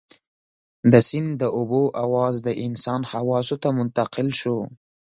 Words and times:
د 0.91 0.93
سيند 1.07 1.29
د 1.41 1.43
اوبو 1.57 1.81
اواز 2.05 2.35
د 2.47 2.49
انسان 2.65 3.01
حواسو 3.11 3.55
ته 3.63 3.69
منتقل 3.79 4.27
شو. 4.39 4.57